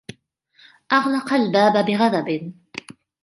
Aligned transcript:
أغلق 0.91 1.33
الباب 1.33 1.85
بغضب 1.85 2.53